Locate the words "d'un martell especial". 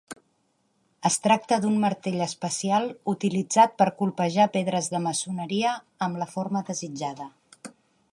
1.65-2.89